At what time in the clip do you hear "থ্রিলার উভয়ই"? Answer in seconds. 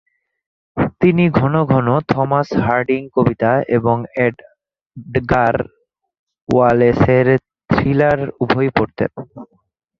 7.69-8.71